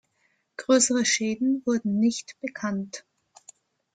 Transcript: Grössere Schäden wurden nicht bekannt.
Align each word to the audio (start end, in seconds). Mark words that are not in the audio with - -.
Grössere 0.57 1.05
Schäden 1.05 1.61
wurden 1.63 1.99
nicht 1.99 2.35
bekannt. 2.39 3.05